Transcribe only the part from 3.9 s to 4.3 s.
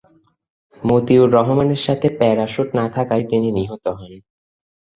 হন।